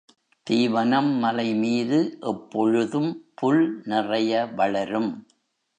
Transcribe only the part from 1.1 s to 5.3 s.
மலைமீது எப்பொழுதும் புல் நிறைய வளரும்.